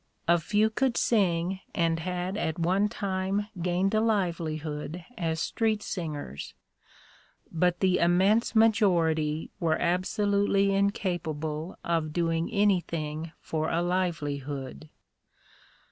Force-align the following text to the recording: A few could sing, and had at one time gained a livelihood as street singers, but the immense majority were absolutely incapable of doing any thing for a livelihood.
A 0.27 0.39
few 0.39 0.71
could 0.71 0.97
sing, 0.97 1.59
and 1.75 1.99
had 1.99 2.35
at 2.35 2.57
one 2.57 2.89
time 2.89 3.49
gained 3.61 3.93
a 3.93 4.01
livelihood 4.01 5.05
as 5.15 5.39
street 5.39 5.83
singers, 5.83 6.55
but 7.51 7.81
the 7.81 7.99
immense 7.99 8.55
majority 8.55 9.51
were 9.59 9.77
absolutely 9.77 10.73
incapable 10.73 11.77
of 11.85 12.13
doing 12.13 12.51
any 12.51 12.79
thing 12.79 13.31
for 13.41 13.69
a 13.69 13.83
livelihood. 13.83 14.89